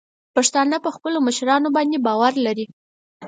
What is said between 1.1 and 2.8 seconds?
مشرانو باندې باور لري.